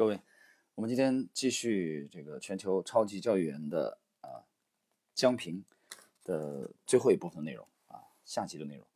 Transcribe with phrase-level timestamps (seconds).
[0.00, 0.18] 各位，
[0.76, 4.48] 我们今天继续这个全球超级教育员的啊
[5.14, 5.62] 江平
[6.24, 8.86] 的最后一部分内容啊，下集的内容。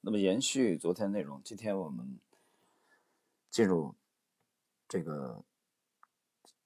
[0.00, 2.18] 那么延续昨天内容，今天我们
[3.50, 3.94] 进入
[4.88, 5.44] 这个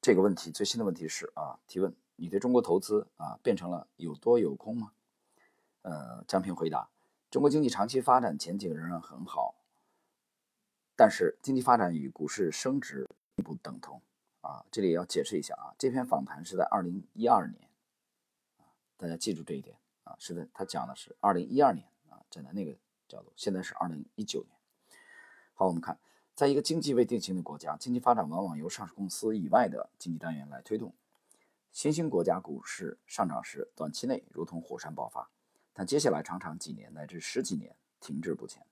[0.00, 4.92] 这个问题最新的问题是啊，提问：你对中国投资啊变成了有多有空吗？
[5.80, 6.88] 呃，江平回答：
[7.32, 9.56] 中国经济长期发展前景仍然很好，
[10.94, 13.08] 但是经济发展与股市升值。
[13.42, 14.00] 不等同
[14.40, 14.64] 啊！
[14.70, 17.68] 这里要解释一下啊，这篇访谈是在二零一二年
[18.58, 18.64] 啊，
[18.96, 20.16] 大家记住这一点啊。
[20.18, 22.76] 是的，他讲的是二零一二年啊，站在那个
[23.08, 24.56] 角度，现在是二零一九年。
[25.54, 25.98] 好，我们看，
[26.34, 30.94] 在一个经济未定型的国家，经济发展往往由上市公司以外的经济单元来推动。
[31.70, 35.30] 新兴国家股市上涨时，短期内如同火山爆发，
[35.72, 38.66] 但接下来常常几年乃至十几年停滞不前。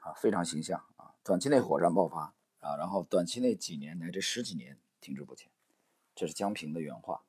[0.00, 2.34] 啊，非常形象啊，短期内火山爆发。
[2.60, 5.50] 啊，然后短期内几年乃至十几年停滞不前，
[6.14, 7.22] 这是江平的原话。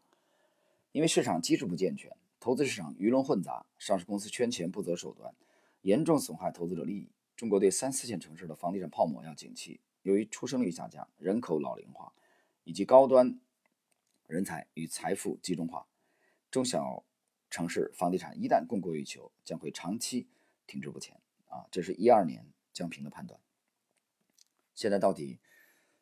[0.92, 5.34] 因为市场机制不健全，投资市场鱼龙混杂，上市公司圈钱不择手段，
[5.82, 7.10] 严重损害投资者利益。
[7.36, 12.12] 中国对三四线城市的房地产泡沫要景气，由于出生率下降、人口老龄化
[12.64, 13.40] 以及高端
[14.28, 15.88] 人才与财富集中化，
[16.50, 17.04] 中小
[17.50, 20.28] 城市房地产一旦供过于求，将会长期
[20.66, 21.22] 停滞不前。
[21.48, 23.40] 啊，这是一二年江平的判断。
[24.80, 25.42] 现在到底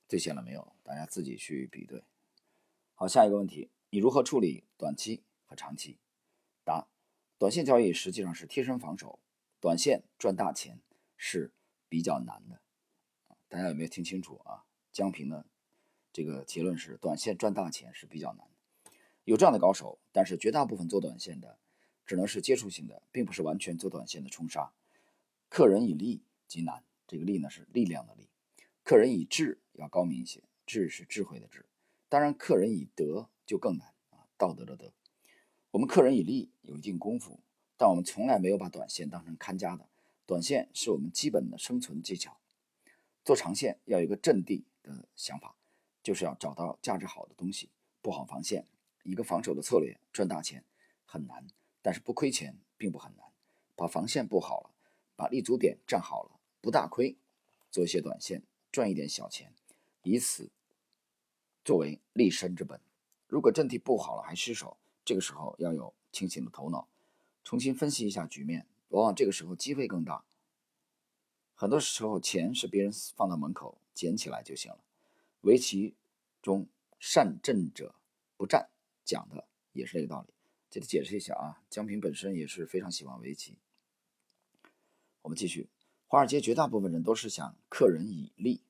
[0.07, 0.75] 兑现了没有？
[0.83, 2.03] 大家自己去比对。
[2.93, 5.97] 好，下一个问题，你如何处理短期和长期？
[6.63, 6.87] 答：
[7.39, 9.17] 短线交易实际上是贴身防守，
[9.59, 10.79] 短线赚大钱
[11.15, 11.51] 是
[11.89, 12.61] 比较难的。
[13.47, 14.65] 大家有没有听清楚啊？
[14.93, 15.47] 江平的
[16.13, 18.91] 这个结论是，短线赚大钱是比较难的。
[19.23, 21.57] 有这样的高手，但是绝大部分做短线的
[22.05, 24.71] 只能是接触性的，并不是完全做短线的冲杀。
[25.49, 28.26] 克人以利极难，这个利呢是力量的力。
[28.87, 31.65] 客人以智要高明一些，智是智慧的智。
[32.07, 34.93] 当然，客人以德就更难啊，道德的德。
[35.71, 37.41] 我们客人以利有一定功夫，
[37.75, 39.89] 但我们从来没有把短线当成看家的。
[40.25, 42.37] 短线是我们基本的生存技巧。
[43.25, 45.57] 做长线要有一个阵地的想法，
[46.01, 47.69] 就是要找到价值好的东西，
[48.01, 48.65] 布好防线。
[49.03, 50.63] 一个防守的策略赚大钱
[51.03, 51.45] 很难，
[51.81, 53.25] 但是不亏钱并不很难。
[53.75, 54.69] 把防线布好了，
[55.17, 57.17] 把立足点站好了，不大亏。
[57.69, 58.43] 做一些短线。
[58.77, 59.51] 赚一点小钱，
[60.03, 60.51] 以此
[61.65, 62.79] 作为立身之本。
[63.25, 66.87] 如果阵地布好了还失手，这个时候要有清醒的头脑，
[67.43, 68.67] 重新分析一下局面。
[68.89, 70.23] 往往这个时候机会更大。
[71.55, 74.77] 很多时候钱是别人放到门口捡起来就行了。
[75.41, 75.95] 围棋
[76.43, 76.67] 中
[76.99, 77.95] 善阵者
[78.37, 78.69] 不战，
[79.03, 80.35] 讲的也是这个道理。
[80.69, 83.57] 这里解释一下啊，江平本身也是非常喜欢围棋。
[85.23, 85.67] 我们继续。
[86.05, 88.61] 华尔街绝大部分人都是想克人以利，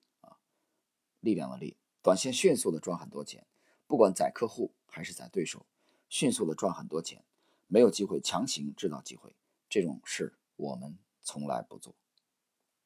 [1.20, 3.46] 力量的力，短线迅速的赚很多钱，
[3.88, 5.66] 不管宰客户还是宰对手，
[6.10, 7.24] 迅速的赚很多钱，
[7.68, 9.36] 没有机会强行制造机会，
[9.70, 11.94] 这种事我们从来不做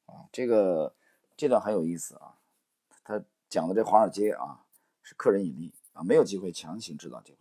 [0.06, 0.28] 啊。
[0.32, 0.96] 这个
[1.36, 2.38] 这段很有意思啊，
[3.04, 4.66] 他讲的这华尔街啊
[5.02, 7.40] 是客人以力啊，没有机会强行制造机会，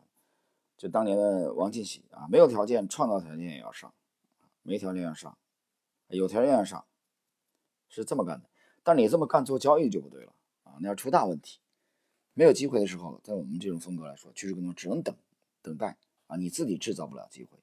[0.77, 3.93] 就当年的王进喜啊，没有条件创造条件也要上，
[4.63, 5.37] 没条件要上，
[6.09, 6.85] 有条件要上。
[7.93, 8.49] 是这么干的，
[8.85, 10.33] 但你这么干做交易就不对了
[10.71, 10.79] 啊！
[10.81, 11.59] 那要出大问题，
[12.35, 15.15] 没有机会的时候，在我们这种风格来说，趋势跟踪只能等，
[15.61, 16.37] 等待啊！
[16.37, 17.59] 你自己制造不了机会。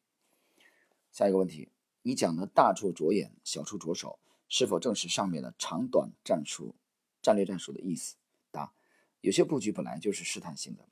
[1.11, 1.69] 下一个问题，
[2.03, 4.19] 你讲的大处着眼，小处着手，
[4.49, 6.75] 是否正是上面的长短战术、
[7.21, 8.15] 战略战术的意思？
[8.51, 8.73] 答：
[9.21, 10.85] 有些布局本来就是试探性的，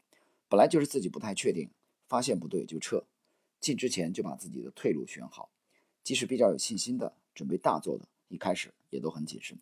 [0.47, 1.69] 本来就是自己不太确定，
[2.07, 3.05] 发现不对就撤，
[3.59, 5.49] 进之前就把自己的退路选好，
[6.03, 8.07] 即使比较有信心的，准备大做的。
[8.27, 9.59] 一开始也都很谨慎。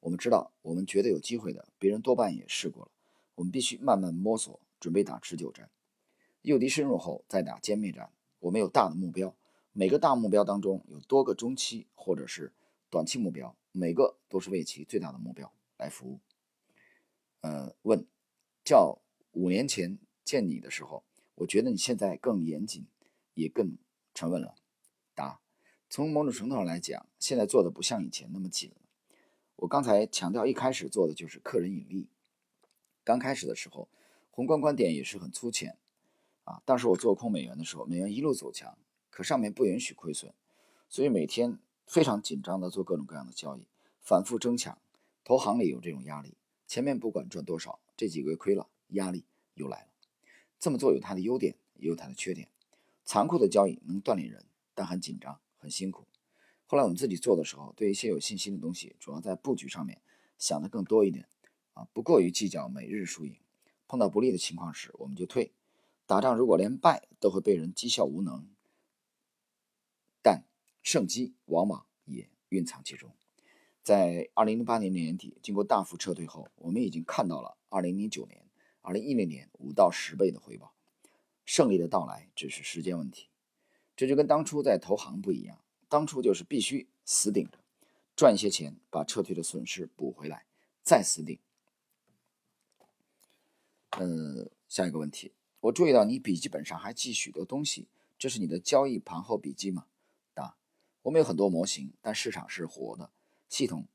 [0.00, 2.90] 我们知道，我们觉得有机会的，别人多半也试过了。
[3.34, 5.70] 我们必须慢慢摸索，准备打持久战。
[6.42, 8.10] 诱敌深入后再打歼灭战。
[8.38, 9.34] 我们有大的目标，
[9.72, 12.52] 每个大目标当中有多个中期或者是
[12.88, 16.20] 短期目标，每个都是为其最大的目标来服务。
[17.40, 18.06] 呃，问：
[18.64, 19.00] 叫
[19.32, 21.04] 五年前见你的时候，
[21.34, 22.86] 我觉得你现在更严谨，
[23.34, 23.76] 也更
[24.14, 24.54] 沉稳了。
[25.14, 25.40] 答。
[25.90, 28.76] 从某种程度上来讲，现在做的不像以前那么紧了。
[29.58, 32.06] 我刚才强调，一开始做的就是客人引力。
[33.02, 33.88] 刚开始的时候，
[34.30, 35.76] 宏观观点也是很粗浅
[36.44, 36.62] 啊。
[36.64, 38.78] 当时我做空美元的时候，美元一路走强，
[39.10, 40.32] 可上面不允许亏损，
[40.88, 43.66] 所以每天非常紧张的做各种各样的交易，
[44.00, 44.78] 反复争抢。
[45.24, 46.34] 投行里有这种压力，
[46.68, 49.24] 前面不管赚多少，这几个月亏了，压力
[49.54, 49.88] 又来了。
[50.60, 52.48] 这么做有它的优点，也有它的缺点。
[53.04, 54.44] 残酷的交易能锻炼人，
[54.74, 55.40] 但很紧张。
[55.60, 56.04] 很辛苦。
[56.70, 60.02] 后来我们自己做的时候，对一些有信心的东西，主要在布局上面
[60.36, 61.26] 想的更多一点
[61.72, 63.34] 啊，不过于计较每日输赢。
[63.86, 65.50] 碰到不利的情况时，我们就退。
[66.04, 68.46] 打仗如果连败都会被人讥笑无能，
[70.22, 70.44] 但
[70.82, 73.10] 胜机往往也蕴藏其中。
[73.82, 78.44] 在二零零八年年底，经过大幅撤退后，我们已经看到了二零零九年、
[78.82, 80.74] 二零一零年五到十倍的回报。
[81.46, 83.30] 胜利的到来只是时间问题。
[83.96, 87.58] 这就跟当初在投行不一样，当初就是必须死顶着，
[88.14, 90.44] 赚一些钱，把撤退的损失补回来，
[90.82, 91.38] 再死顶。
[93.92, 97.88] 嗯，下一个问题，我注意到你笔记本上还记许多东西，
[98.18, 99.86] 这是你的交易盘后笔记吗？
[100.34, 100.56] 答：
[101.02, 103.10] 我们有很多模型，但市场是活的，
[103.48, 103.88] 系统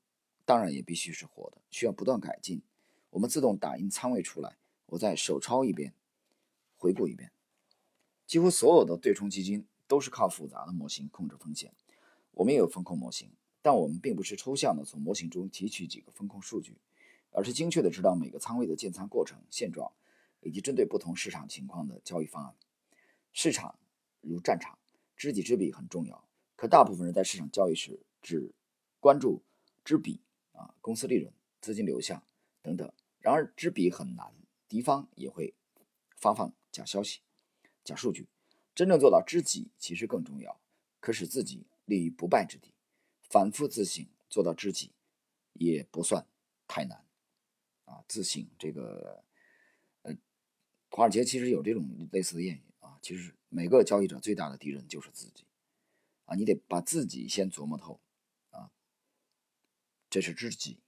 [0.45, 2.63] 当然也必须是活的，需要不断改进。
[3.11, 4.57] 我们自动打印仓位出来，
[4.87, 5.93] 我再手抄一遍，
[6.75, 7.31] 回顾一遍。
[8.25, 11.71] 几乎所有的对冲基金都是靠复杂的模型控制风险。
[12.33, 13.31] 我们也有风控模型，
[13.61, 16.77] 但我们并不是抽象的从模型中提取几个风控数据。
[17.35, 19.91] 而是精确的知道每个仓位的建仓过程、现状，
[20.41, 22.53] 以及针对不同市场情况的交易方案。
[23.31, 23.79] 市场
[24.21, 24.77] 如战场，
[25.17, 26.23] 知己知彼很重要。
[26.55, 28.53] 可大部分人在市场交易时只
[28.99, 29.41] 关注
[29.83, 30.21] 知彼
[30.51, 32.21] 啊，公司利润、资金流向
[32.61, 32.93] 等等。
[33.19, 34.31] 然而知彼很难，
[34.69, 35.55] 敌方也会
[36.15, 37.21] 发放假消息、
[37.83, 38.27] 假数据。
[38.75, 40.59] 真正做到知己其实更重要，
[40.99, 42.73] 可使自己立于不败之地。
[43.29, 44.91] 反复自省，做到知己
[45.53, 46.27] 也不算
[46.67, 47.05] 太难。
[47.85, 49.23] 啊，自省这个，
[50.03, 50.15] 呃，
[50.89, 52.97] 华尔街其实有这种类似的谚语啊。
[53.01, 55.45] 其实每个交易者最大的敌人就是自己，
[56.25, 57.99] 啊，你得把自己先琢磨透，
[58.51, 58.71] 啊，
[60.09, 60.79] 这是知己，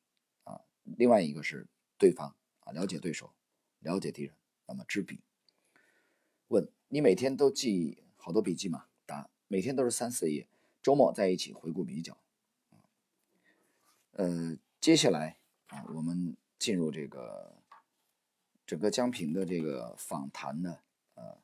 [0.45, 1.67] 啊，另外一个是
[1.97, 3.33] 对方，啊，了解对手，
[3.79, 4.33] 了解敌人，
[4.65, 5.19] 那么知彼。
[6.47, 8.87] 问你每天都记好多笔记吗？
[9.05, 10.47] 答：每天都是三四页，
[10.85, 12.15] 周末在一起回顾比较。
[14.11, 15.39] 呃，接下来
[15.69, 16.37] 啊，我们。
[16.57, 17.61] 进入这个
[18.65, 20.81] 整个江平的这个访谈的
[21.15, 21.37] 呃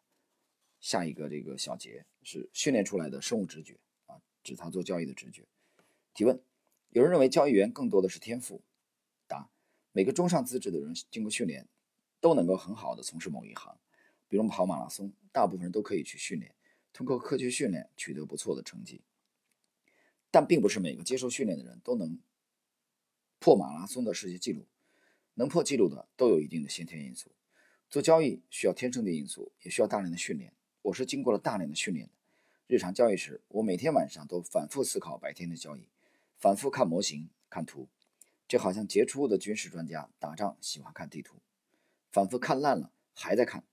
[0.79, 3.77] 下一个这个小节是训练出来的生物直觉
[4.07, 5.45] 啊，指他做交易的直觉。
[6.13, 6.41] 提问：
[6.91, 8.63] 有人认为交易员更多的是天赋？
[9.27, 9.51] 答：
[9.91, 11.67] 每个中上资质的人经过训练
[12.21, 13.77] 都能够很好的从事某一行，
[14.29, 16.55] 比如跑马拉松，大部分人都可以去训练，
[16.93, 19.01] 通过科学训练取得不错的成绩。
[20.31, 22.17] 但并不是每个接受训练的人都能
[23.37, 24.65] 破马拉松的世界纪录。
[25.35, 27.31] 能破纪录的都有一定的先天因素。
[27.89, 30.53] 做交易需要天生的因素，也需要大量的训练。
[30.81, 32.13] 我是经过了大量的训练的。
[32.67, 35.87] 日常交易时，我每天晚上都反复思考白天的交易，
[36.37, 37.89] 反复看模型、看图。
[38.47, 41.37] 这好像杰出的军事专家打仗喜欢看地图，
[42.11, 43.63] 反复看烂了还在看。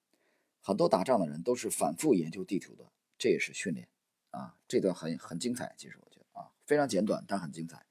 [0.61, 3.89] 很多打仗的人都是反复研究地图的，这也是训练
[4.31, 4.57] 啊。
[4.67, 5.99] 这段很很精彩，其实
[6.69, 7.83] 非常简短，但很精彩。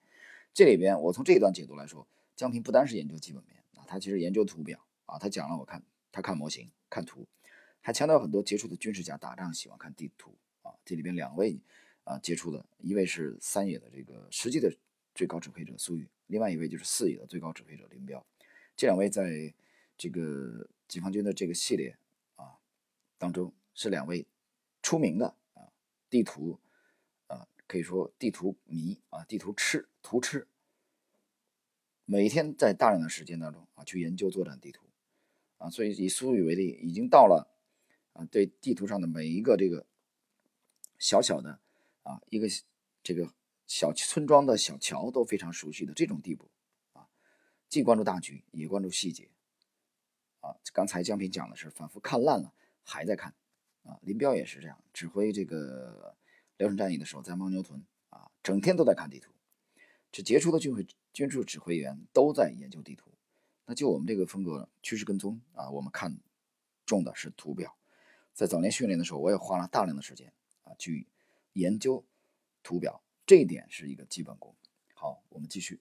[0.54, 3.84] 这里边我从这一段解读来说，江平不单是研究基本面啊。
[3.88, 7.28] 他其实研究图表啊，他讲了，我看他看模型、看图，
[7.82, 10.72] 还强调很多杰出的军事家打仗喜欢看地图啊。
[10.86, 11.60] 这里边两位
[12.04, 14.72] 啊杰出的，一位是三野的这个实际的
[15.16, 18.24] 最高指挥者苏玉，另外一位就是四野的最高指挥者林彪。
[18.76, 19.52] 这两位在
[19.98, 21.98] 这个解放军的这个系列
[22.36, 22.60] 啊
[23.18, 24.28] 当中是两位
[24.84, 25.74] 出名的啊
[26.12, 26.60] 地图
[27.68, 30.48] 可以说地图迷啊地图痴图痴。
[32.06, 34.86] 每天在大量的时间当中啊，去研究作战地图，
[35.58, 37.54] 啊，所以以苏语为例，已经到了
[38.14, 39.86] 啊，对地图上的每一个这个
[40.98, 41.60] 小小的
[42.04, 42.48] 啊一个
[43.04, 43.34] 这个
[43.66, 46.50] 小村庄的小桥都非常熟悉的这种地步
[46.94, 47.10] 啊，
[47.68, 49.30] 既关注大局，也关注细节
[50.40, 50.56] 啊。
[50.72, 53.36] 刚才江平讲的是反复看烂了还在看
[53.84, 56.16] 啊，林彪也是这样，指挥这个
[56.58, 59.32] 辽沈战役的时候，在牦牛屯啊，整天都在看地图。
[60.12, 63.12] 这杰出的军会军事指挥员都在研究地图，
[63.66, 66.18] 那就我们这个风格趋势跟踪啊，我们看
[66.86, 67.76] 中的是图表。
[68.34, 70.32] 在早年训练的时候，我也花了大量的时间
[70.64, 71.08] 啊去
[71.54, 72.04] 研究
[72.64, 74.56] 图表，这一点是一个基本功。
[74.94, 75.80] 好，我们继续，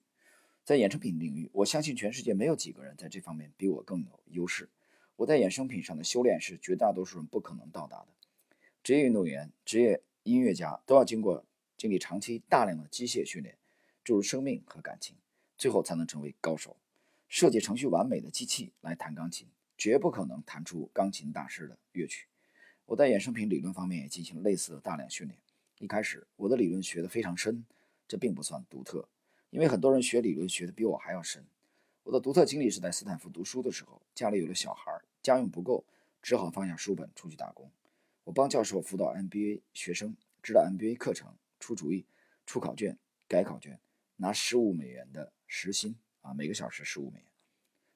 [0.65, 4.69] 在衍生品领域，我相信全世界没有几个人在这方面比我更有优势。
[5.17, 8.09] 我在衍生品上的修炼是绝大多数人不可能到达的。
[8.83, 11.45] 职业运动员、职业音乐家都要经过
[11.77, 13.57] 经历长期大量的机械训练。
[14.03, 15.17] 注入生命和感情，
[15.57, 16.77] 最后才能成为高手。
[17.29, 19.47] 设计程序完美的机器来弹钢琴，
[19.79, 22.27] 绝不可能弹出钢琴大师的乐曲。
[22.87, 25.39] 我在衍生品理论方面也进行了类似的大量训练。
[25.79, 27.65] 一开始，我的理论学得非常深，
[28.09, 29.09] 这并不算独特，
[29.51, 31.45] 因为很多人学理论学得比我还要深。
[32.03, 35.85] 我的独特经历是在斯坦福读书的时候，家里有了小孩，家用不够，
[36.23, 37.71] 只好放下书本出去打工。
[38.27, 42.05] 我帮教授辅导 MBA 学生，指导 MBA 课程，出主意，
[42.45, 43.79] 出考卷，改考卷。
[44.17, 47.29] 拿十五美元的时薪啊，每个小时十五美元。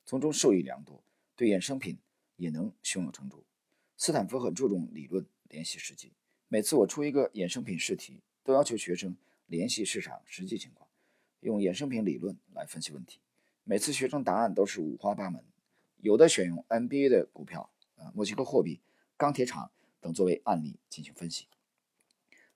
[0.06, 1.02] 从中受益良多，
[1.34, 1.99] 对衍生品
[2.37, 3.42] 也能胸有成竹。
[3.96, 6.12] 斯坦福很注重理论联系实际，
[6.46, 10.88] 每次我出一个衍生品试题，都要求学生联系市场实际情况，
[11.40, 13.18] 用衍生品理论来分析问题。
[13.64, 15.42] 每次学生答案都是五花八门，
[15.96, 18.80] 有的选用 NBA 的股票、啊墨西哥货币、
[19.16, 21.47] 钢铁厂等作为案例进行分析。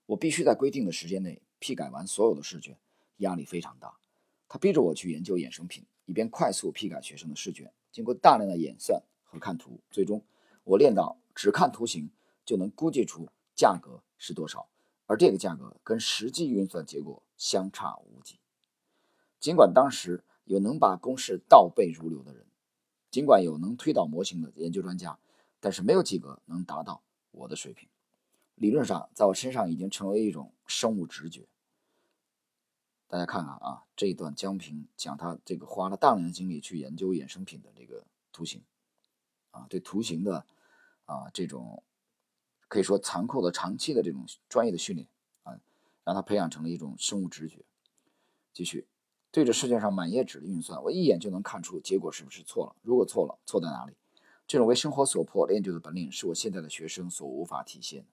[0.07, 2.79] 我必须在规定的时间内批改完所有的试卷，
[3.19, 3.97] 压力非常大。
[4.49, 7.73] 他逼着我去研究衍生品，以便快速批改学生的试卷。
[7.91, 10.23] 经过大量的演算和看图，最终
[10.65, 12.11] 我练到只看图形
[12.45, 14.69] 就能估计出价格是多少，
[15.07, 18.39] 而这个价格跟实际运算结果相差无几。
[19.41, 22.47] 尽管当时有能把公式倒背如流的人，
[23.11, 25.19] 尽管有能推导模型的研究专家，
[25.61, 27.03] 但是没有几个能达到
[27.35, 27.89] 我的水平。
[28.57, 31.47] 理论上，在我身上已经成为一种生物直觉。
[33.09, 38.63] 大家看看啊，这一段江平讲他这个花了大量的精力去研究衍生品的这个图形，
[39.51, 40.47] 啊，对图形的
[41.05, 41.83] 啊这种
[42.67, 45.09] 可以说残酷的长期的这种专业的训练
[45.43, 45.61] 啊，
[46.03, 47.65] 让他培养成了一种生物直觉。
[48.53, 48.87] 继续
[49.33, 52.77] 对着试卷上满页纸的运算，我一眼就能看出结果是不是错了。
[52.83, 53.95] 如果错了，错在哪里？
[54.47, 58.07] 这种为生活所迫练就的本领，是我现在的学生所无法体现的。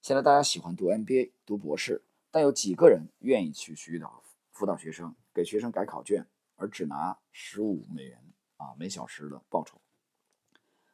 [0.00, 4.22] 现在大家喜欢读 MBA、读博士，但有几个人愿意去辅导
[4.52, 8.18] 辅导学生、给学生改考卷，而只拿十五美元
[8.56, 9.78] 啊每小时的报酬？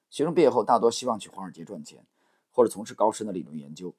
[0.08, 2.06] 学生毕业后大多希望去华尔街赚钱，
[2.50, 3.94] 或者从事高深的理论研究。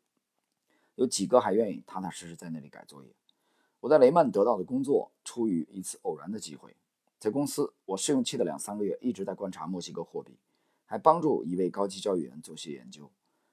[0.96, 3.10] 有几个还愿意踏踏实实在那里改作业？
[3.79, 6.75] 我在雷曼得到的工作出于一次偶然的机会，
[7.19, 10.38] 在公司我试用期的两三个月一直在观察墨西哥货币，
[10.89, 13.08] 还帮助一位高级交易员做些研究。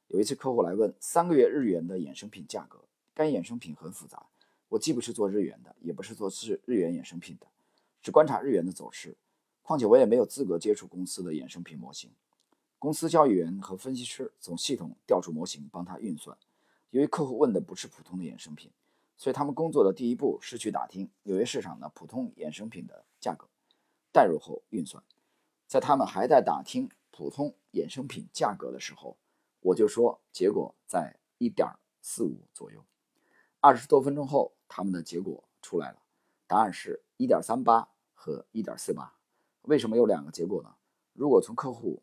[0.06, 2.78] 有一次，客户来问三个月日元的衍生品价格。
[3.12, 4.24] 该衍生品很复杂，
[4.70, 7.46] 我既不是做日元的，也不是做日日元衍生品的，
[8.00, 9.18] 只观察日元的走势。
[9.60, 12.10] 况且我也没有资格接触公司的衍生品模型。
[12.78, 16.34] 公司交易员和分析师从系统调出模型，帮他运算。
[16.88, 18.70] 由于客户问的不是普通的衍生品，
[19.18, 23.46] 所以他们工作的第一步是去打听纽约市场的普通衍生品的价格，
[24.10, 25.02] 代入后运算。
[25.66, 29.16] 在他们还在打听普通衍生品价格的时候，
[29.60, 31.66] 我就说，结果在一点
[32.02, 32.84] 四五左右。
[33.58, 36.02] 二十多分钟后，他们的结果出来了，
[36.46, 39.14] 答案是一点三八和一点四八。
[39.62, 40.76] 为什么有两个结果呢？
[41.14, 42.02] 如果从客户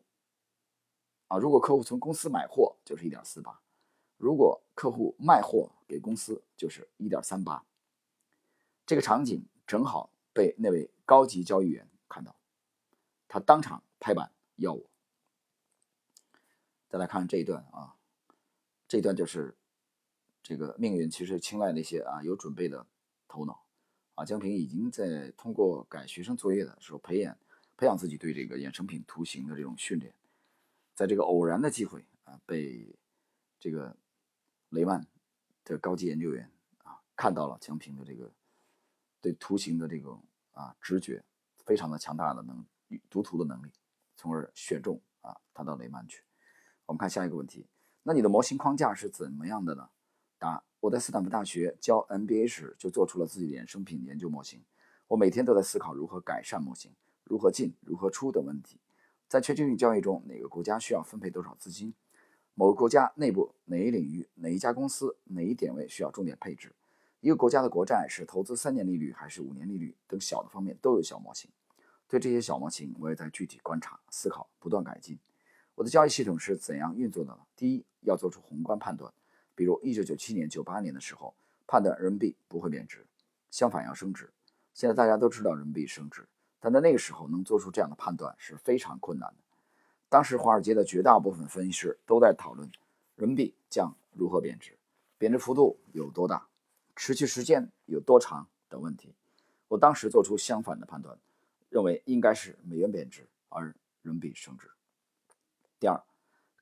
[1.28, 3.52] 啊，如果客户从公司买货，就是一点四八；
[4.16, 7.64] 如果客户卖货给公司，就是一点三八。
[8.84, 12.34] 这个场景正好被那位高级交易员看到，
[13.28, 14.90] 他当场拍板要我。
[16.94, 17.96] 再来看这一段啊，
[18.86, 19.56] 这一段就是
[20.44, 22.86] 这个命运其实青睐那些啊有准备的
[23.26, 23.66] 头脑
[24.14, 24.24] 啊。
[24.24, 27.36] 江平已经在通过改学生作业的时候培养
[27.76, 30.14] 培养自己对这个衍生品图形的这种训练，
[30.94, 32.96] 在这个偶然的机会啊，被
[33.58, 33.96] 这个
[34.68, 35.04] 雷曼
[35.64, 36.48] 的高级研究员
[36.84, 38.30] 啊看到了江平的这个
[39.20, 40.22] 对图形的这种
[40.52, 41.24] 啊直觉
[41.66, 42.64] 非常的强大的能
[43.10, 43.72] 读图的能力，
[44.14, 46.22] 从而选中啊他到雷曼去。
[46.86, 47.66] 我们看下一个问题，
[48.02, 49.88] 那你的模型框架是怎么样的呢？
[50.38, 54.62] 答：我在斯坦福大学教 MBA 时就做出了自己的衍生品研究模型。
[55.08, 56.92] 我每天都在思考如何改善模型，
[57.24, 58.80] 如何进，如何出等问题。
[59.28, 61.94] 在全球性交易中，哪个国家需要分配多少资金？
[62.54, 66.74] 某个国家内部哪一领域、哪一家公司、哪一点位需要重点配置？
[67.20, 71.50] 一个国家的国债是投资三年利率还是五年利率等小的方面都有小模型。
[72.06, 75.18] 对这些小模型，我也在具体观察、思考，不断改进。
[75.76, 77.38] 我的交易系统是怎样运作的呢？
[77.56, 79.12] 第一，要做出宏观判断，
[79.56, 81.34] 比如1997年、98年的时候，
[81.66, 83.04] 判断人民币不会贬值，
[83.50, 84.30] 相反要升值。
[84.72, 86.28] 现在大家都知道人民币升值，
[86.60, 89.36] 但在那个时候能做出这样的判断是非常困难的。
[90.08, 92.70] 当时华尔街的绝大部分分析师都在讨论
[93.16, 94.78] 人民币将如何贬值，
[95.18, 96.46] 贬值幅度有多大，
[96.94, 99.12] 持续时间有多长等问题。
[99.66, 101.18] 我当时做出相反的判断，
[101.68, 104.70] 认为应该是美元贬值而人民币升值。
[105.84, 106.02] 第二，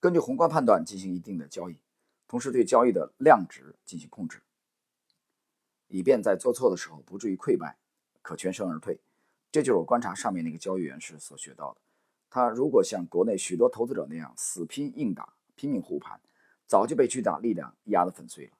[0.00, 1.78] 根据宏观判断进行一定的交易，
[2.26, 4.42] 同时对交易的量值进行控制，
[5.86, 7.78] 以便在做错的时候不至于溃败，
[8.20, 8.98] 可全身而退。
[9.52, 11.80] 这就是我观察上面那个交易员时所学到的。
[12.30, 16.20] 他如果像国内许多投资者那样死拼硬打、拼命护盘，
[16.66, 18.52] 早就被巨大力量压得粉碎了。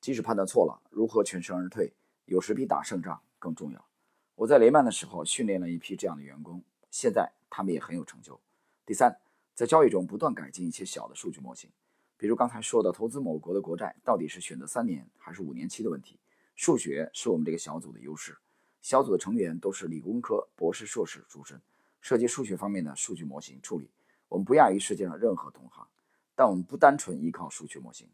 [0.00, 1.92] 即使判断错了，如何全身而退，
[2.24, 3.86] 有时比打胜仗更重要。
[4.34, 8.40] 我在雷曼的时候训练了一批这样的员工，现在他们也很有成就。
[8.84, 9.20] 第三。
[9.58, 11.68] 在交易中不断改进一些小的数据模型，
[12.16, 16.16] 比如刚才说的投资某国的国债到底是选择三年还是五年期的问题。
[16.54, 18.38] 数学是我们这个小组的优势，
[18.80, 21.60] 小组的成员都是理工科博士、硕士出身，
[22.00, 23.90] 涉及数学方面的数据模型处理，
[24.28, 25.88] 我们不亚于世界上任何同行。
[26.36, 28.08] 但我们不单纯依靠数学模型，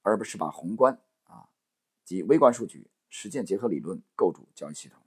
[0.00, 1.46] 而不是把宏观啊
[2.06, 4.98] 及微观数据实践结合理论构筑交易系统。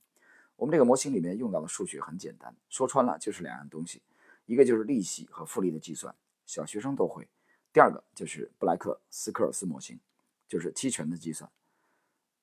[0.55, 4.03] 我们这个模型里面用到的数学很简单，说穿了就是两样东西，
[4.45, 6.13] 一个就是利息和复利的计算，
[6.45, 7.23] 小学生都会；
[7.71, 9.99] 第二个就是布莱克斯科尔斯模型，
[10.47, 11.49] 就是期权的计算，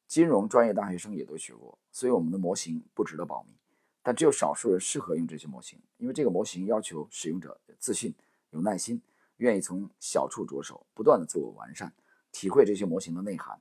[0.06, 1.78] 金融专业大学生也都学过。
[1.92, 3.54] 所以我们的模型不值得保密，
[4.02, 8.14] 但只有少数人适合用这些模型，因为这个模型要求使用者自信、
[8.50, 9.02] 有耐心。
[9.36, 11.94] 愿意从小处着手，不断的自我完善，
[12.30, 13.58] 体会这些模型的内涵，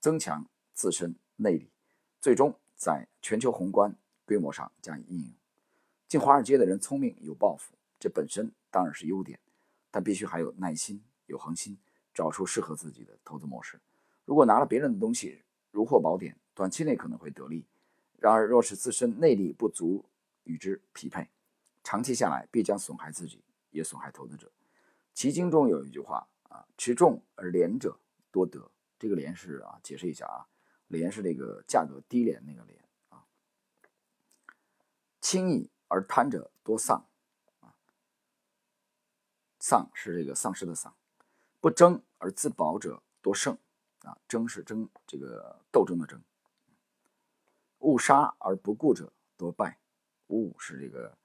[0.00, 1.70] 增强自身内力，
[2.20, 5.32] 最终在全球宏观规模上加以应用。
[6.08, 9.38] 进华尔街的人聪明有抱负，这本身当然是优点，
[9.90, 11.78] 但必须还有耐心、有恒心，
[12.12, 13.78] 找出适合自己的投资模式。
[14.24, 17.66] 如果拿了别人的东西如获宝典，短期内可能会得利；
[18.18, 20.06] 然而，若是自身内力不足
[20.44, 21.28] 与之匹配，
[21.84, 24.50] 长期下来必将损害自己，也损害投资者。
[25.12, 28.70] 奇经中有一句话啊，持重而廉者多得。
[28.98, 30.46] 这个廉是啊，解释一下啊，
[30.88, 33.24] 廉是这个价格低廉那个廉啊。
[35.20, 37.09] 轻易而贪者多丧，
[39.60, 40.92] 丧是这个丧失的丧。
[41.60, 43.56] 不争而自保者多胜
[44.02, 46.20] 啊，争是争这个斗争的争。
[47.78, 49.78] 误杀而不顾者多败。
[50.28, 51.18] 误是这个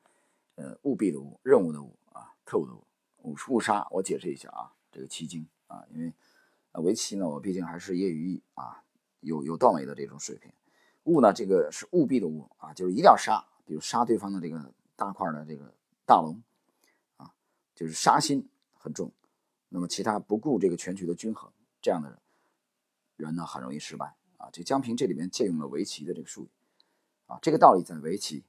[0.56, 2.86] 呃务必的务，任务的务啊，特务的务。
[3.24, 6.13] 误误杀，我解释一下啊，这个棋经啊，因为
[6.72, 8.84] 呃围棋呢，我毕竟还是业余啊，
[9.20, 10.51] 有有段位的这种水平。
[11.04, 15.74] 误呢，这个是务必的务啊，就是一定要杀，比如杀对方的这个大块的这个
[16.06, 16.42] 大龙，
[17.75, 19.12] 就是杀心很重。
[19.70, 21.51] 那么其他不顾这个全局的均衡，
[21.82, 22.20] 这样的
[23.17, 24.50] 人呢，很容易失败啊。
[24.53, 26.50] 这江平这里面借用了围棋的这个术语
[27.27, 28.44] 啊，这个道理在围棋、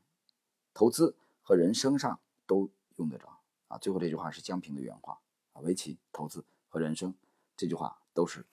[0.72, 3.40] 投资和人生上都用得着。
[3.68, 5.18] 啊，最后这句话是江平的原话
[5.52, 7.12] 啊，围棋、投资和人生
[7.56, 8.46] 这句话都是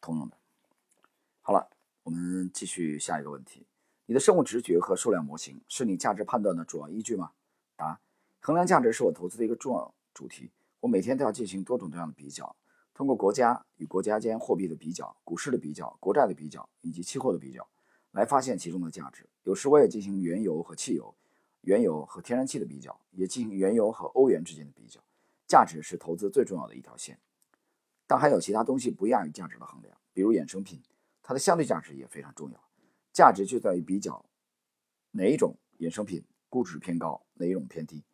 [0.00, 0.38] 通用的。
[1.42, 1.68] 好了，
[2.04, 3.66] 我们继续下一个问题：
[4.06, 7.32] 你的生物直觉和数量模型是你价值判断的主要依据吗？
[7.76, 8.00] 答：
[8.40, 10.50] 衡量价值是我投资的一个重要主题，
[10.80, 12.56] 我每天都要进行多种多样的比较，
[12.94, 17.68] 通过国家与国家间货币的比较、股市的比较、国债的比较以及期货的比较，
[18.12, 19.28] 来发现其中的价值。
[19.42, 21.14] 有时我也进行原油和汽油。
[21.62, 25.02] 原油和天然气的比较，也进行原油和欧元之间的比较。
[25.46, 27.18] 价值是投资最重要的一条线，
[28.06, 30.82] 但还有其他东西不亚于价值的衡量，比如衍生品，
[31.22, 32.60] 它的相对价值也非常重要。
[33.14, 34.26] 价值就在于比较
[35.12, 38.04] 哪一种衍生品估值偏高，哪一种偏低。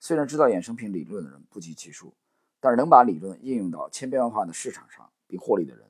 [0.00, 2.14] 虽然知道衍生品理论的人不计其数，
[2.60, 5.84] 但是能把理论应用到千变万化的市场上并获利的人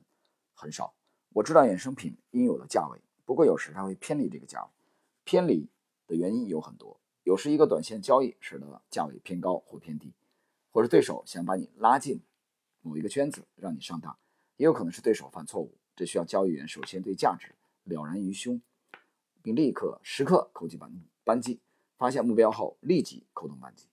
[0.53, 0.93] 很少。
[1.33, 4.69] 我知道衍生品应有的价位，不过有时它会偏离这个价位，
[5.23, 5.67] 偏离。
[6.07, 10.11] 的原因有很多，有时一个短线交易使得价位偏高或偏低，
[10.71, 12.19] 或者对手想把你拉进
[12.81, 14.17] 某一个圈子让你上当，
[14.57, 18.59] 也有可能是对手犯错误，这需要交易员首先对价值了然于胸，
[19.43, 20.91] 并立刻时刻扣击扳
[21.23, 21.59] 扳机，
[21.95, 23.85] 发现目标后立即扣动扳机。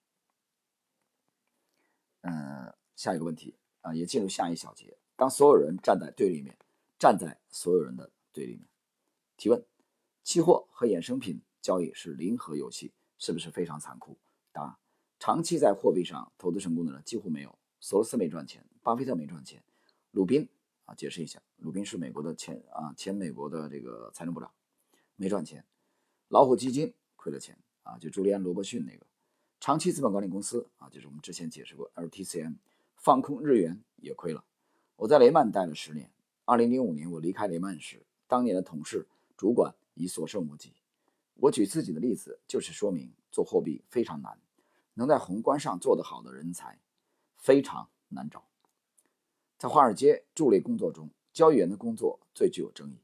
[2.28, 4.96] 嗯，下一个问题啊，也进入下一小节。
[5.16, 6.56] 当所有人站在对立面，
[6.98, 8.66] 站在所有人的对立面，
[9.36, 9.64] 提问：
[10.22, 11.40] 期货和衍生品。
[11.62, 14.16] 交易是零和游戏，是不是非常残酷？
[14.52, 14.78] 答：
[15.18, 17.58] 长期在货币上投资成功的人几乎没有。
[17.80, 19.60] 索罗斯没赚钱，巴菲特没赚钱，
[20.12, 20.48] 鲁宾
[20.84, 24.48] 啊，解释一下，鲁宾是美国的前啊前美国的这个财政部长，
[25.16, 25.64] 没赚钱。
[26.28, 29.04] 老虎基金亏了钱啊，就朱利安罗伯逊那个。
[29.58, 32.54] 长期资本管理公司啊，就是我们之前解释过 LTCM
[32.96, 34.44] 放空日元也亏了。
[34.96, 36.10] 我在雷曼待了十年，
[36.44, 40.72] 二零零五年我离开雷曼时，当年的同事主管已所剩无几。
[41.34, 44.38] 我举自己的例子，就是说明做货币非常难，
[44.94, 46.78] 能在宏观上做得好的人才
[47.36, 48.44] 非常难找。
[49.58, 52.98] 在华尔街助理工作中，交易员的工作最具有争议。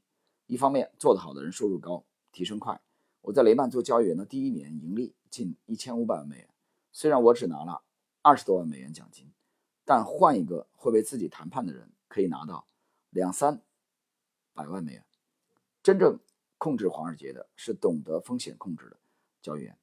[0.47, 2.79] 一方面，做得好的人收入高，提升快。
[3.21, 6.49] 我在雷曼做交易员的第一年，盈利近一千五百万美元。
[6.91, 7.81] 虽然我只拿了
[8.21, 9.33] 二十多万美元奖金，
[9.83, 12.67] 但换一个会为自己谈判的人，可以拿到
[13.09, 13.63] 两三
[14.53, 15.03] 百万美元。
[15.81, 16.19] 真正。
[16.59, 18.97] 控制华尔街的是懂得风险控制的
[19.41, 19.77] 交易员。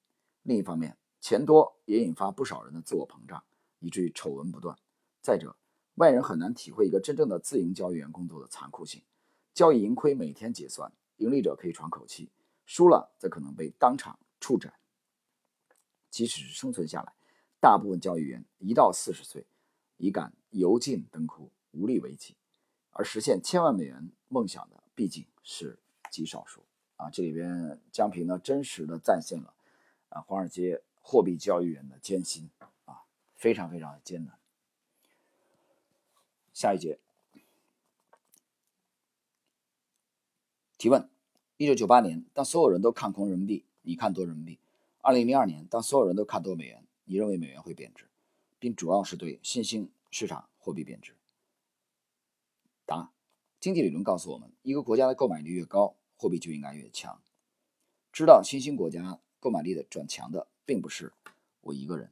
[0.44, 3.44] 另一方面，钱多也引发不少人的自我膨胀，
[3.80, 4.74] 以至于丑闻不断。
[5.20, 5.54] 再者，
[5.96, 9.02] 外人很难体会一个真正的自营交易员工作的残酷性。
[9.52, 12.30] 交易盈亏每天结算，盈利者可以喘口气，
[12.64, 14.72] 输了则可能被当场处斩。
[16.10, 17.12] 即使是生存下来，
[17.60, 19.46] 大部分交易员一到四十岁
[19.96, 22.34] 已感油尽灯枯，无力为继，
[22.90, 25.78] 而实现千万美元梦想的毕竟是
[26.10, 26.62] 极少数。
[26.96, 29.54] 啊，这里边江平呢真实的再现了
[30.10, 32.50] 啊华尔街货币交易员的艰辛
[32.84, 33.04] 啊，
[33.36, 34.38] 非常非常的艰难。
[36.52, 36.98] 下一节
[40.76, 41.08] 提问：
[41.56, 44.58] 一九九八年，当所有人都看空人民币，你看多人民币；
[45.02, 48.10] 二零零二年，当所有人都看多美元，你认为美元会贬值，
[48.58, 51.16] 并主要是对新兴市场货币贬值。
[52.84, 53.10] 答：
[53.58, 57.22] 经济理论告诉我们，一个国家的购买力越高，货币就应该越强。
[58.12, 61.14] 知道新兴国家购买力的转强的，并不是
[61.62, 62.10] 我一个人，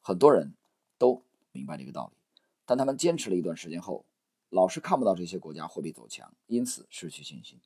[0.00, 0.54] 很多人
[0.96, 2.16] 都明白这个道理，
[2.64, 4.04] 但他们坚持了一段时间后，
[4.50, 7.58] 老是看不到这些国家货币走强，因此失去信心。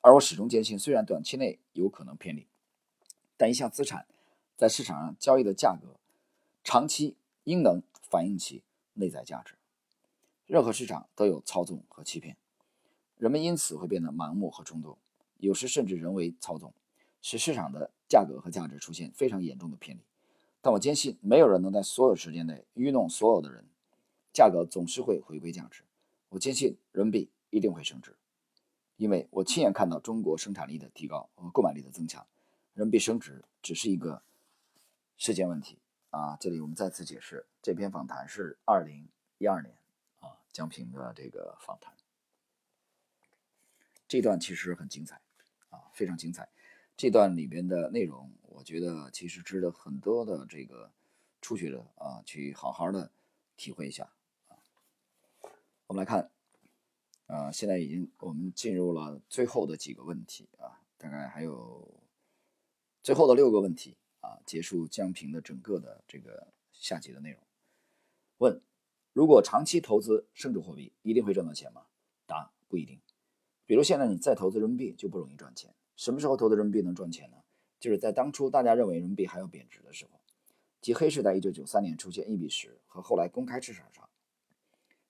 [0.00, 2.48] 而我始终坚信，虽然短期内有可能偏离，
[3.42, 4.06] 但一项资产
[4.56, 5.98] 在市场上交易的价格，
[6.62, 8.62] 长期应能反映其
[8.94, 9.56] 内在价值。
[10.46, 12.36] 任何市场都有操纵和欺骗，
[13.18, 14.96] 人们因此会变得盲目和冲动。
[15.38, 16.72] 有时甚至人为操纵，
[17.20, 20.02] 使市场的价格和价值出现非常严重的偏离。
[20.60, 23.64] 但我坚信，没有人能在所有时间内愚弄所有的人，
[24.32, 25.82] 价格总是会回归价值。
[26.28, 28.14] 我坚信人民币一定会升值，
[28.98, 32.24] 因为我亲眼看到中国生产力的提高和购买力的增强。
[32.74, 34.22] 人民币升值只是一个
[35.16, 35.78] 时间问题
[36.10, 36.36] 啊！
[36.40, 39.08] 这里我们再次解释，这篇访谈是二零
[39.38, 39.76] 一二年
[40.20, 41.94] 啊江平的这个访谈，
[44.08, 45.20] 这段其实很精彩。
[45.70, 46.50] 啊，非常精彩！
[46.98, 50.92] 这段里边的内容，我觉得其实值得很多的这个
[51.40, 53.10] 初学者啊去好好的
[53.56, 54.12] 体会一下
[54.48, 54.60] 啊。
[55.86, 56.30] 我们来看，
[57.26, 62.01] 啊，现在已经我们进入了最后的几个问题啊，大概还有
[63.02, 67.40] 最后的六个问题啊，结束江平的整个的这个下集的内容。
[68.38, 68.62] 问：
[69.12, 71.86] 如果长期投资升值货币，一定会赚到钱吗？
[72.26, 73.00] 答：不一定。
[73.66, 75.74] 比如现在你再投资人民币就不容易赚钱。
[75.96, 77.38] 什么时候投资人民币能赚钱呢？
[77.80, 80.20] 就是在当初大家认为人民币还要贬值的时候，
[80.80, 84.08] 即黑市在1993年出现一比十和后来公开市场上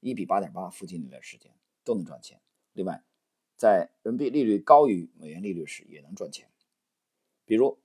[0.01, 2.41] 一比八点八附近那段时间都能赚钱。
[2.73, 3.03] 另外，
[3.57, 6.49] 在人民币利率高于美元利率时也能赚钱。
[7.45, 7.79] 比如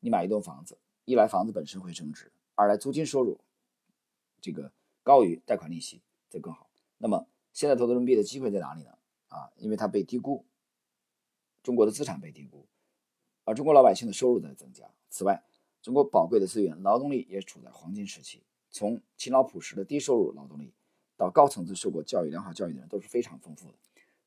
[0.00, 3.38] 你买一栋房子，一来房子本身会升值，二来租金收入
[4.40, 6.68] 这个高于贷款利息则更好。
[6.98, 8.90] 那么现在投资人民币的机会在哪里呢？
[9.28, 10.44] 啊，因为它被低估，
[11.62, 12.66] 中国的资产被低估，
[13.44, 14.90] 而中国老百姓的收入在增加。
[15.08, 15.44] 此外，
[15.82, 20.72] 中国宝贵的资源劳动力也处在黄金时期，从勤劳朴实的低收入劳动力，
[21.16, 23.74] 到高层次受过教育良好教育的人都是非常丰富的。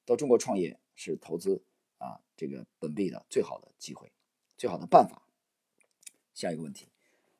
[0.05, 1.61] 到中国创业是投资
[1.97, 4.11] 啊这个本币的最好的机会，
[4.57, 5.21] 最好的办法。
[6.33, 6.87] 下一个问题，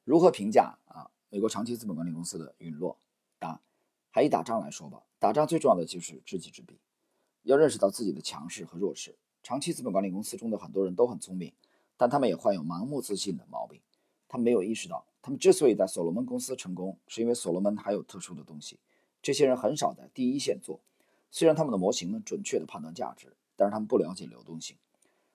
[0.03, 2.97] 如何评价啊美国长期资本管理公司的陨落？
[3.39, 3.59] 答：
[4.11, 6.79] 还以打仗来说吧，打仗最重要的就是知己知彼。
[7.43, 9.15] 要认识到自己的强势和弱势。
[9.41, 11.51] 长期资本管理公司中的很多人都很聪明，
[11.97, 13.81] 但他们也患有盲目自信的毛病。
[14.29, 18.79] 他们没有意识到，他们之所以在所罗门公司成功，是因为所罗门还有特殊的东西。
[19.21, 20.79] 这些人很少在第一线做，
[21.29, 24.77] 虽然他们的模型能准确地判断价值，但是他们不了解流动性。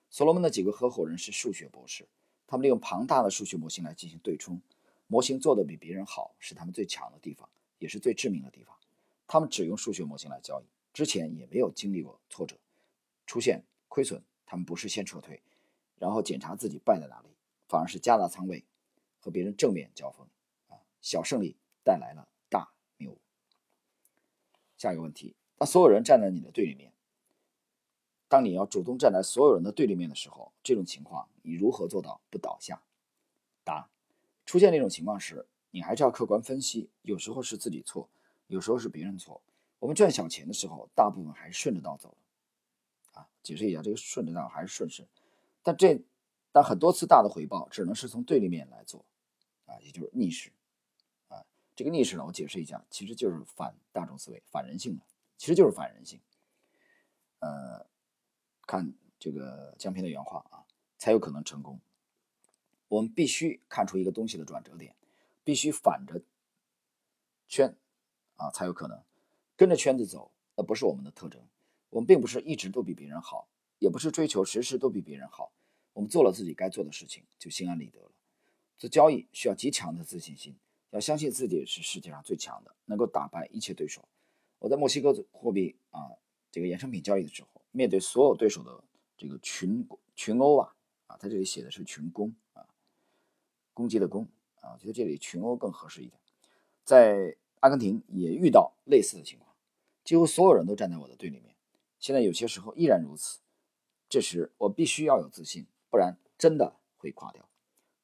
[0.09, 2.07] 所罗门的几个合伙人是数学博士，
[2.49, 4.59] 他们利用庞大的数学模型来进行对冲。
[5.05, 8.75] 模型做得比别人好是他们最强的地方，也是最致命的地方。
[9.27, 10.65] 他们只用数学模型来交易。
[10.91, 12.57] 之前也没有经历过挫折，
[13.27, 15.43] 出现亏损，他们不是先撤退，
[15.99, 17.27] 然后检查自己败在哪里，
[17.67, 18.65] 反而是加大仓位，
[19.19, 20.27] 和别人正面交锋，
[20.69, 23.19] 啊，小胜利带来了大谬误。
[24.75, 26.91] 下一个问题，当所有人站在你的对立面，
[28.29, 32.81] 当你要主动站在所有人的对立面的时候，这种情况你如何做到不倒下？
[33.65, 33.89] 答：
[34.45, 38.07] 出现这种情况时，你还是要客观分析，有时候是自己错，
[38.47, 39.41] 有时候是别人错。
[39.79, 42.09] 我们赚小钱的时候，大部分还是顺着道走
[43.13, 45.07] 的，啊，解释一下，这个顺着道还是顺势，
[45.63, 45.99] 但这
[46.51, 49.03] 但很多次大的回报只能是从对立面来做，
[49.65, 50.51] 啊，也就是逆势，
[51.29, 55.03] 啊，这个逆势呢，我解释一下，其实就是反大众思维、反人性的，
[55.37, 56.19] 其实就是反人性。
[57.39, 57.85] 呃，
[58.69, 60.61] 看这个江平的原话啊，
[60.99, 61.79] 才有可能成功。
[62.87, 64.95] 我们必须看出一个东西的转折点，
[65.43, 66.21] 必须反着
[67.47, 67.75] 圈，
[68.35, 69.03] 啊，才有可能。
[69.55, 71.41] 跟着圈子走，那不是我们的特征。
[71.89, 75.51] 我们并不是一直都比别人好，也不是追求时时都比别人好。
[75.93, 78.11] 我们做了自己该做的事情，就心安理得了。
[78.77, 80.55] 做交易需要极强的自信心，
[80.91, 84.07] 要相信自己是世界上最强的，能够打败一切对手。
[84.59, 86.11] 我在墨西哥货币啊
[86.51, 88.83] 这个衍生品交易的时候，面对所有对手的
[89.17, 90.75] 这个群群殴啊
[91.07, 92.65] 啊，他这里写的是群攻啊，
[93.73, 94.27] 攻击的攻
[94.61, 96.19] 啊，我觉得这里群殴更合适一点。
[96.83, 99.49] 在阿根廷也遇到类似的情况。
[100.03, 101.55] 几乎所有人都站在我的对立面，
[101.99, 103.39] 现在有些时候依然如此。
[104.07, 107.47] 这时我必须要有自信，不然真的会垮掉。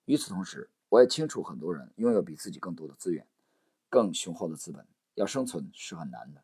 [0.06, 3.25] 与此同时，我也清楚很多人拥有比自己更多的资源，
[3.89, 6.43] 更雄厚的资本，要生存是很难的，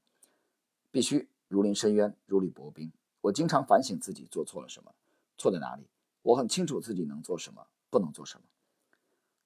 [0.90, 2.92] 必须如临深渊，如履薄冰。
[3.22, 4.94] 我经常反省自己做错了什么，
[5.38, 5.88] 错在哪里。
[6.24, 8.46] 我很清楚自己能做什么，不能做什么。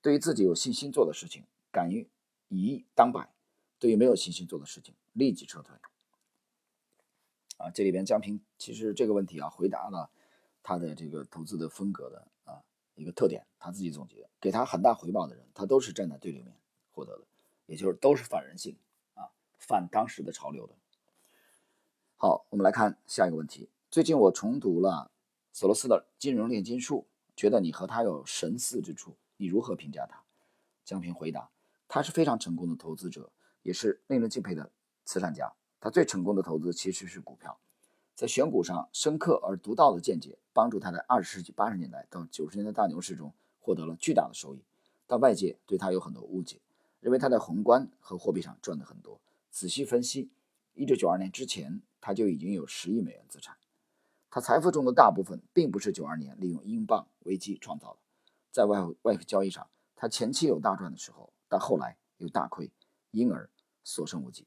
[0.02, 2.10] 对于自己有信心做的事情，敢于
[2.48, 3.30] 以一当百；
[3.80, 5.76] 对于没有信心做的事情，立即撤退。
[7.58, 10.10] 啊，这里边江平其实这个问题啊，回答了
[10.62, 12.62] 他的这个投资的风格的啊
[12.96, 16.54] 一个特点，他自己总结，给他很大回报的人，他都是站在对立面
[16.92, 17.24] 获得的，
[17.66, 18.78] 也就是都是反人性
[19.14, 20.76] 啊，反当时的潮流的。
[22.18, 23.68] 好，我们来看下一个问题。
[23.92, 25.12] 最近我重读了
[25.52, 30.24] 索罗斯的《金融炼金术》，觉得你和他有神似之处，你如何评价他？
[30.86, 31.50] 江平回答：
[31.90, 33.30] 他是非常成功的投资者，
[33.64, 34.72] 也是令人敬佩的
[35.04, 35.52] 慈善家。
[35.82, 37.60] 他最成功的投资其实是股票，
[38.16, 44.64] 在选股上深刻而独到的见解，帮助他在二十世纪八十年代到九十年代大牛市中获得了巨大的收益。
[45.06, 46.62] 但外界对他有很多误解，
[47.02, 49.20] 认为他在宏观和货币上赚的很多。
[49.52, 50.30] 仔细分析，
[50.76, 53.58] 一九九二年之前他就已经有十亿美元资产。
[54.30, 58.00] 他财富中的大部分并不是九二年利用英镑危机创造的，
[58.52, 62.72] 在外外汇交易上，他前期有大赚的时候，但后来又大亏，
[63.10, 63.50] 因而
[63.84, 64.46] 所剩无几。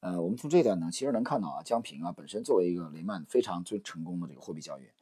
[0.00, 4.92] 呃，我们从这点呢，其实能看到啊，江平啊本身作为一个雷曼非常最成功的这个货币交易员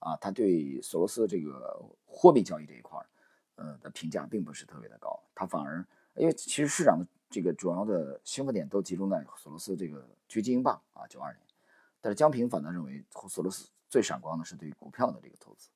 [0.00, 3.00] 啊，他对索罗斯这个货币交易这一块，
[3.54, 11.40] 呃的评价并不是特别的高，他反而因为其实市场的这个主要的兴奋点都集中在索罗斯这个狙击英镑啊，九二年，
[12.00, 15.68] 但是江平反倒认为索罗斯最闪光的是对股票的这个投资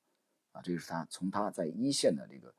[0.52, 2.54] 啊，这个是他从他在一线的这个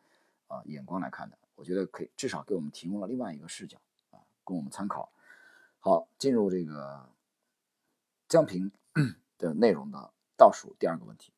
[0.48, 3.80] 啊眼光来看的，我觉得可以至少给我们提供了另外一个视角
[4.12, 5.12] 啊，供我们参考。
[5.80, 7.10] 好，进入这个
[8.30, 8.72] 江平
[9.38, 11.34] 的内容的倒数第二个问题：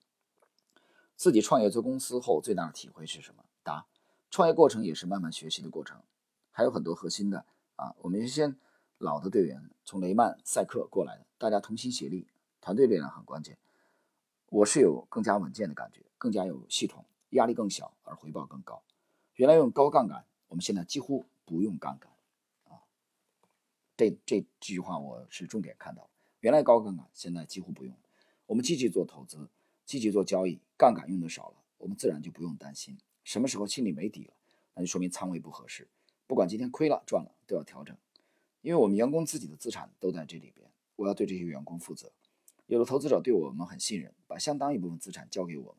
[1.15, 3.43] 自己创业做公司后最大的体会是什么？
[3.63, 3.87] 答：
[4.29, 6.03] 创业过程也是慢慢学习的过程，
[6.55, 7.93] 还有很多核心的啊。
[7.99, 8.55] 我们原先
[8.97, 12.25] 老的队员从雷曼、赛克过来的，大家同心协力，
[12.61, 13.57] 团队力量很关键。
[14.47, 18.81] 我是有更加稳健的感觉，更加有系统，压力更小，而回报更高。
[19.35, 22.09] 原来用高杠杆，我们现在几乎不用杠杆。
[22.69, 22.79] 啊
[23.97, 27.93] 这这句话我是重点看到，原来高杠杆，现在几乎不用。
[28.45, 29.49] 我们积极做投资，
[29.83, 34.33] 积极做交易，杠杆用的少了，我们自然就不用担心什么时候心里没底了，
[34.73, 35.85] 那就说明仓位不合适。
[36.27, 37.95] 不管今天亏了赚了，都要调整，
[38.61, 42.11] 因为我们员工自己的资产都在这里边，我要对这些员工负责。
[42.67, 45.75] 有的投资者对我们很信任，把相当一部分资产交给我们，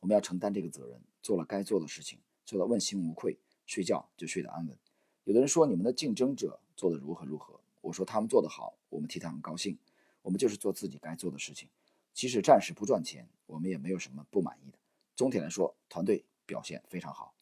[0.00, 4.76] 我们要承担这个责任，做了该做的事情，做到问心无愧，睡觉就睡得安稳。
[5.24, 6.60] 有的人说你们的竞争者。
[6.76, 7.58] 做的如何如何？
[7.80, 9.78] 我说他们做得好，我们替他们高兴。
[10.20, 11.70] 我们就是做自己该做的事情，
[12.12, 14.76] 即使暂时不赚钱，我们也没有什么不满意的。
[15.14, 17.32] 总体来说，团队表现非常好。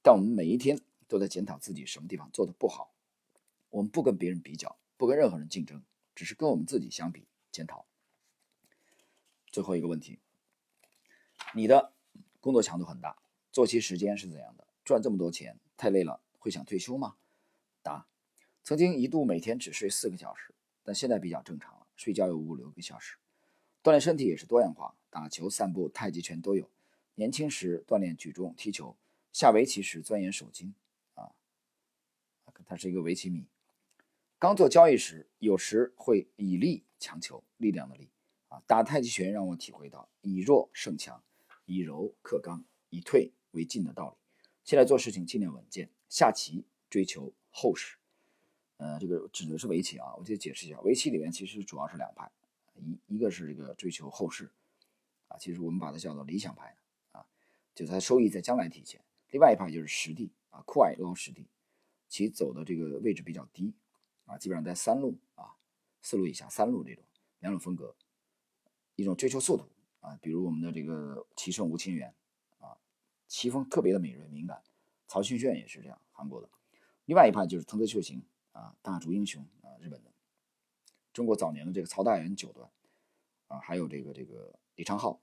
[0.00, 2.94] 但我们每一天都在检讨自己什么地方做的不好。
[3.70, 5.82] 我们不跟别人比较，不跟任何人竞争，
[6.14, 7.86] 只是跟我们自己相比检讨。
[9.50, 10.18] 最后一个问题，
[11.54, 11.92] 你的
[12.40, 13.16] 工作强度很大，
[13.52, 14.66] 作息时间是怎样的？
[14.84, 17.16] 赚这么多钱，太累了，会想退休吗？
[17.82, 18.06] 答：
[18.62, 23.16] 曾经一度每天只睡四个小时，但现在比较正常了，睡觉有五六个小时。
[23.82, 26.70] 锻炼身体也是多样化，打球、散步、太极拳都有。
[27.16, 28.96] 年轻时锻炼举重、踢球，
[29.32, 30.74] 下围棋时钻研手筋。
[32.64, 33.46] 啊，他是一个围棋迷。
[34.38, 38.10] 刚做交易时，有时会以力强求，力量的力。
[38.48, 41.22] 啊，打太极拳让我体会到以弱胜强，
[41.66, 44.16] 以柔克刚，以退为进的道理。
[44.64, 47.32] 现在做事情尽量稳健，下棋追求。
[47.56, 47.96] 厚实，
[48.78, 52.28] 呃，这个指的是围棋啊，我就解释一下，围棋里面其实主要是两派，
[52.74, 54.50] 一一个是这个追求后世，
[55.28, 56.76] 啊，其实我们把它叫做理想派
[57.12, 57.24] 啊，
[57.72, 59.00] 就是它收益在将来体现；
[59.30, 61.46] 另外一派就是实地啊，酷爱捞实地，
[62.14, 63.74] 其走的这个位置比较低
[64.24, 65.56] 啊，基本上在三路啊，
[66.00, 67.02] 四路以下，三路这种
[67.40, 67.96] 两种风格，
[68.94, 72.14] 一种追求速度啊，比如我们的这个棋圣吴清源
[72.60, 72.78] 啊，
[73.26, 74.62] 棋风特别的敏锐敏感，
[75.08, 76.48] 曹勋炫也是这样，韩国的。
[77.06, 78.22] 另外一派就是藤泽秀行
[78.52, 80.12] 啊，大竹英雄啊，日本的。
[81.12, 82.70] 中国早年的这个曹大元九段
[83.48, 85.18] 啊，还有这个这个李昌镐，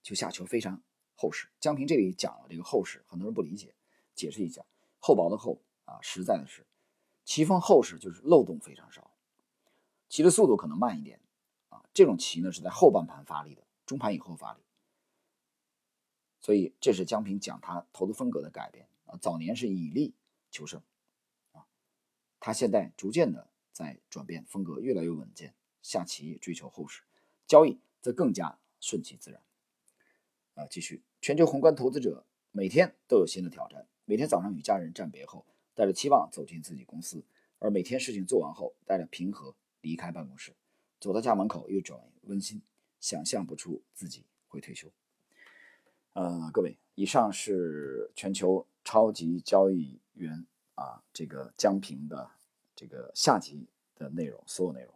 [0.00, 0.80] 就下球非常
[1.16, 1.48] 厚实。
[1.58, 3.74] 江平这里讲了这个厚实，很多人不理解，
[4.14, 4.64] 解释一下，
[5.00, 6.66] 厚薄的厚啊，实在的是，
[7.24, 9.10] 棋风厚实就是漏洞非常少，
[10.08, 11.20] 棋的速度可能慢一点
[11.68, 11.82] 啊。
[11.92, 14.60] 这种棋呢是在后半盘发力的，中盘以后发力。
[16.40, 20.14] 所以这是江平讲他投资风格的改变啊，早年是以力
[20.50, 20.82] 求胜。
[21.52, 21.66] 啊
[22.40, 25.54] 他现在逐渐的在转变风格，越来越稳健。
[25.80, 27.02] 下棋追求厚实，
[27.46, 29.42] 交易则更加顺其自然。
[30.54, 33.86] 啊，继续，全球宏观投资者每天都有新的挑战。
[34.06, 35.44] 每天早上与家人暂别后，
[35.74, 37.20] 带着期望走进自己公司；
[37.58, 40.54] 而每天事情做完后，带着平和离开办公室。
[41.00, 42.62] 走到家门口，又转为温馨，
[43.00, 44.88] 想象不出自己会退休。
[46.14, 52.30] 呃，各位，以上是全球超级交易员啊，这个江平的
[52.74, 54.94] 这个下集的内容，所有内容。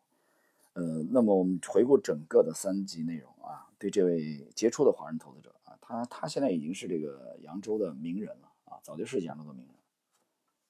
[0.75, 9.75] 呃，那么我们回顾整个的三集内容啊，对这位杰出的华人投资者啊，他他现在已经是这个扬州的名人了啊，早就是扬州的名人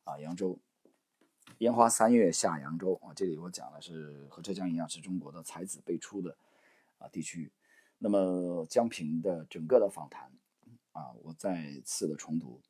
[0.09, 0.59] 啊，扬州
[1.59, 6.35] 烟花三月下扬州啊，这里我讲的是和浙江一样是中国的才子辈出的
[6.97, 7.53] 啊地区。
[7.99, 10.33] 那么江平的整个的访谈。
[10.93, 12.61] 啊，我再次的重读，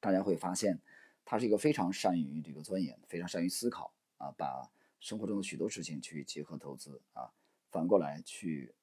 [0.00, 0.78] 大家会发现，
[1.24, 4.68] 他是一个非常善于这个钻研、非常善于思考啊，把
[5.00, 7.32] 生活中的许多事情去结合投资啊，
[7.70, 8.74] 反过来去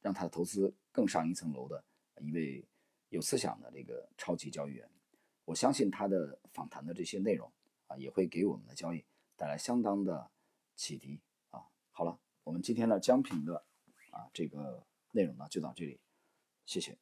[0.00, 1.84] 让他的投资更上一层楼的
[2.22, 2.64] 一位
[3.10, 4.88] 有思想的这个超级交易员。
[5.44, 7.52] 我相信他的访谈的这些内容
[7.88, 9.04] 啊，也会给我们的交易
[9.36, 10.30] 带来相当的
[10.76, 11.66] 启迪啊。
[11.90, 13.64] 好了，我们今天的江平的
[14.10, 16.00] 啊这个内容呢就到这里，
[16.64, 17.01] 谢谢。